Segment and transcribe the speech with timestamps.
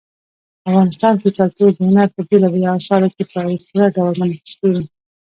[0.69, 3.35] افغانستان کې کلتور د هنر په بېلابېلو اثارو کې په
[3.67, 4.83] پوره ډول منعکس کېږي.